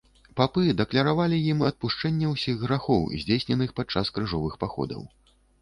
[0.39, 5.07] Папы дакляравалі ім адпушчэнне ўсіх грахоў, здзейсненых пад час крыжовых паходаў.